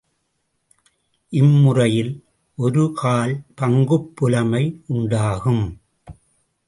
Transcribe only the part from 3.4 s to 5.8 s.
பங்குப் புலமை உண்டாகும்.